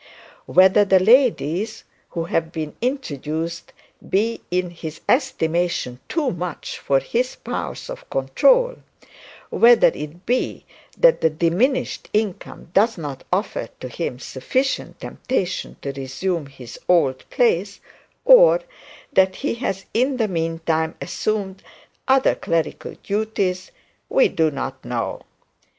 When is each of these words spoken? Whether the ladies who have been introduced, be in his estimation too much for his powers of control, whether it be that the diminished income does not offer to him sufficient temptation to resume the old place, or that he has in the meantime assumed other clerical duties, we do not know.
Whether 0.47 0.83
the 0.83 0.97
ladies 0.99 1.83
who 2.09 2.23
have 2.25 2.51
been 2.51 2.75
introduced, 2.81 3.71
be 4.09 4.41
in 4.49 4.71
his 4.71 4.99
estimation 5.07 5.99
too 6.09 6.31
much 6.31 6.79
for 6.79 6.99
his 6.99 7.35
powers 7.35 7.87
of 7.87 8.09
control, 8.09 8.77
whether 9.51 9.89
it 9.89 10.25
be 10.25 10.65
that 10.97 11.21
the 11.21 11.29
diminished 11.29 12.09
income 12.13 12.71
does 12.73 12.97
not 12.97 13.23
offer 13.31 13.69
to 13.79 13.87
him 13.89 14.17
sufficient 14.17 14.99
temptation 15.01 15.77
to 15.83 15.91
resume 15.91 16.45
the 16.45 16.77
old 16.89 17.29
place, 17.29 17.79
or 18.25 18.61
that 19.13 19.35
he 19.35 19.53
has 19.53 19.85
in 19.93 20.17
the 20.17 20.27
meantime 20.27 20.95
assumed 20.99 21.61
other 22.07 22.33
clerical 22.33 22.95
duties, 23.03 23.69
we 24.09 24.29
do 24.29 24.49
not 24.49 24.83
know. 24.83 25.21